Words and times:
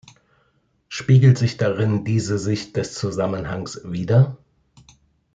Spiegelt 0.89 1.37
sich 1.37 1.57
darin 1.57 2.03
diese 2.03 2.39
Sicht 2.39 2.75
des 2.75 2.95
Zusammenhangs 2.95 3.81
wider? 3.83 4.35